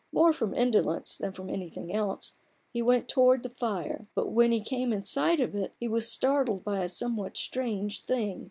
[0.11, 2.39] More from indolence than from anything else
[2.73, 6.11] he went towards the fire; but when he came in sight of it, he was
[6.11, 8.39] startled by a somewhat strange thing.